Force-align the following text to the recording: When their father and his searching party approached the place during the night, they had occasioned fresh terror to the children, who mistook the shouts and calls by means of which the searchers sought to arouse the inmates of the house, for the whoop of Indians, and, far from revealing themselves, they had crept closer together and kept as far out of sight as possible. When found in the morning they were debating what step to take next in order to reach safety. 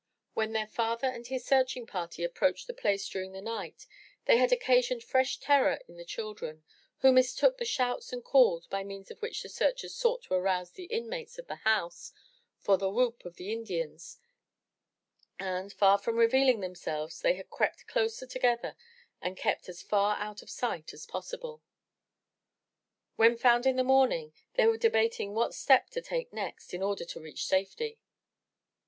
When 0.33 0.53
their 0.53 0.65
father 0.65 1.05
and 1.07 1.27
his 1.27 1.45
searching 1.45 1.85
party 1.85 2.23
approached 2.23 2.65
the 2.65 2.73
place 2.73 3.07
during 3.07 3.33
the 3.33 3.39
night, 3.39 3.85
they 4.25 4.37
had 4.37 4.51
occasioned 4.51 5.03
fresh 5.03 5.37
terror 5.39 5.77
to 5.85 5.93
the 5.93 6.03
children, 6.03 6.63
who 7.01 7.11
mistook 7.11 7.59
the 7.59 7.65
shouts 7.65 8.11
and 8.11 8.23
calls 8.23 8.65
by 8.65 8.83
means 8.83 9.11
of 9.11 9.21
which 9.21 9.43
the 9.43 9.49
searchers 9.49 9.93
sought 9.93 10.23
to 10.23 10.33
arouse 10.33 10.71
the 10.71 10.85
inmates 10.85 11.37
of 11.37 11.45
the 11.45 11.57
house, 11.57 12.13
for 12.57 12.79
the 12.79 12.89
whoop 12.89 13.23
of 13.25 13.39
Indians, 13.39 14.17
and, 15.37 15.71
far 15.71 15.99
from 15.99 16.17
revealing 16.17 16.61
themselves, 16.61 17.21
they 17.21 17.35
had 17.35 17.51
crept 17.51 17.85
closer 17.85 18.25
together 18.25 18.75
and 19.21 19.37
kept 19.37 19.69
as 19.69 19.83
far 19.83 20.15
out 20.15 20.41
of 20.41 20.49
sight 20.49 20.93
as 20.95 21.05
possible. 21.05 21.61
When 23.17 23.37
found 23.37 23.67
in 23.67 23.75
the 23.75 23.83
morning 23.83 24.33
they 24.55 24.65
were 24.65 24.77
debating 24.79 25.35
what 25.35 25.53
step 25.53 25.91
to 25.91 26.01
take 26.01 26.33
next 26.33 26.73
in 26.73 26.81
order 26.81 27.05
to 27.05 27.21
reach 27.21 27.45
safety. 27.45 27.99